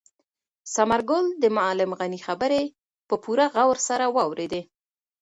[0.73, 2.63] ثمرګل د معلم غني خبرې
[3.07, 4.61] په پوره غور سره واورېدې.